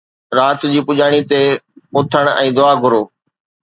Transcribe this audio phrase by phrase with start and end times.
[0.37, 1.41] رات جي پڄاڻيءَ تي،
[1.97, 3.01] اٿڻ ۽ دعا گهرو